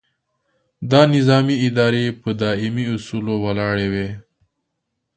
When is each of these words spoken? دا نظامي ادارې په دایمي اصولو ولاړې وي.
دا 0.91 1.01
نظامي 1.15 1.55
ادارې 1.67 2.05
په 2.21 2.29
دایمي 2.41 2.83
اصولو 2.95 3.33
ولاړې 3.45 3.87
وي. 3.93 4.09